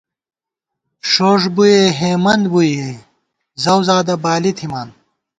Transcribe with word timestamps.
ݭوݭ 1.09 1.41
بُوئےہېمند 1.55 2.45
بُوئے، 2.51 2.87
زؤزادہ 3.63 4.15
بالی 4.23 4.51
تھِمان 4.57 4.89